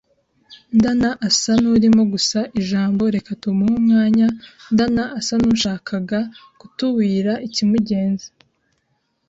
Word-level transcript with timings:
ndana 0.77 1.09
asa 1.27 1.53
n’urimo 1.63 2.03
gusa 2.13 2.39
ijamo 2.59 3.03
reka 3.15 3.31
tumuhe 3.41 3.73
umwanya 3.81 4.27
ndana 4.73 5.03
asa 5.19 5.35
n’ushakaga 5.41 6.19
kutuwira 6.59 7.33
ikimugenza 7.47 8.27